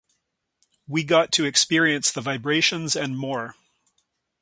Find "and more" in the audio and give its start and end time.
2.95-3.53